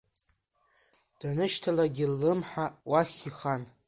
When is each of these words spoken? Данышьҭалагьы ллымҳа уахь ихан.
Данышьҭалагьы 1.19 2.05
ллымҳа 2.11 2.65
уахь 2.89 3.19
ихан. 3.29 3.63